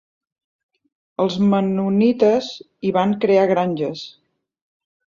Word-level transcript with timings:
Els 1.25 1.35
Mennonites 1.51 2.51
hi 2.89 2.95
van 2.99 3.17
crear 3.27 3.47
granges. 3.55 4.07